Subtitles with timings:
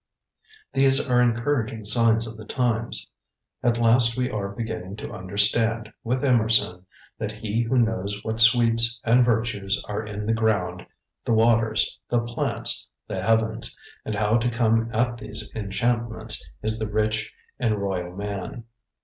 [0.73, 3.11] These are encouraging signs of the times.
[3.61, 6.87] At last we are beginning to understand, with Emerson,
[7.19, 10.87] that he who knows what sweets and virtues are in the ground,
[11.23, 16.89] the waters, the plants, the heavens, and how to come at these enchantments, is the
[16.89, 18.63] rich and royal man.